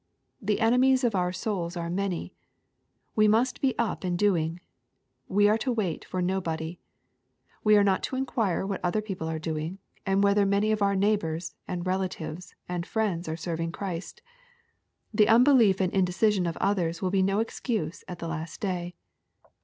The 0.41 0.61
enemies 0.61 1.03
of 1.03 1.13
our 1.13 1.31
souls 1.31 1.77
are 1.77 1.87
many. 1.87 2.33
We 3.15 3.27
must 3.27 3.61
be 3.61 3.77
up 3.77 4.03
and 4.03 4.17
doing. 4.17 4.59
We 5.27 5.47
are 5.47 5.59
to 5.59 5.71
wait 5.71 6.05
for 6.05 6.23
nobody. 6.23 6.79
We 7.63 7.77
are 7.77 7.83
not 7.83 8.01
to 8.05 8.15
inquire 8.15 8.65
what 8.65 8.83
other 8.83 9.03
people 9.03 9.29
are 9.29 9.37
doing, 9.37 9.77
and 10.03 10.23
whether 10.23 10.43
many 10.43 10.71
of 10.71 10.81
our 10.81 10.95
neighbors, 10.95 11.53
and 11.67 11.85
relatives, 11.85 12.55
and 12.67 12.83
friends 12.83 13.29
are 13.29 13.37
serving 13.37 13.73
Christ. 13.73 14.23
The 15.13 15.27
unbelief 15.29 15.79
and 15.79 15.93
indecision 15.93 16.47
of 16.47 16.57
others 16.57 17.03
will 17.03 17.11
be 17.11 17.21
no 17.21 17.37
excuse 17.39 18.03
at 18.07 18.17
the 18.17 18.27
last 18.27 18.59
day. 18.59 18.95